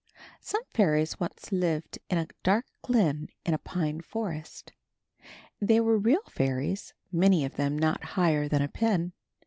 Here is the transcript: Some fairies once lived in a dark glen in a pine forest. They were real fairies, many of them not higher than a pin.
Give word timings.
Some 0.39 0.63
fairies 0.73 1.19
once 1.19 1.51
lived 1.51 1.99
in 2.09 2.17
a 2.17 2.25
dark 2.41 2.65
glen 2.81 3.27
in 3.45 3.53
a 3.53 3.59
pine 3.59 4.01
forest. 4.01 4.73
They 5.61 5.79
were 5.79 5.95
real 5.99 6.23
fairies, 6.27 6.95
many 7.11 7.45
of 7.45 7.55
them 7.55 7.77
not 7.77 8.03
higher 8.17 8.47
than 8.47 8.63
a 8.63 8.67
pin. 8.67 9.13